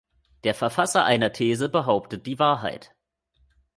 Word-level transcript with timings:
Der 0.45 0.55
Verfasser 0.55 1.05
einer 1.05 1.31
These 1.31 1.69
behauptet 1.69 2.25
die 2.25 2.39
Wahrheit. 2.39 2.95